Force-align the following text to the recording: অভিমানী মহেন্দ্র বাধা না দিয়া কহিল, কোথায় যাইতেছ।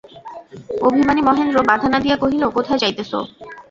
অভিমানী 0.87 1.21
মহেন্দ্র 1.27 1.57
বাধা 1.69 1.87
না 1.89 1.99
দিয়া 2.03 2.17
কহিল, 2.17 2.43
কোথায় 2.57 2.81
যাইতেছ। 2.83 3.11